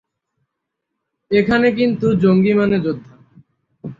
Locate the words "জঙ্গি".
2.15-2.53